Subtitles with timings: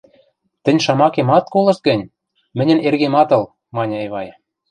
[0.63, 2.09] —Тӹнь шамакем ат колышт гӹнь,
[2.57, 3.43] мӹньӹн эргем ат ыл,—
[3.75, 4.27] маньы Эвай.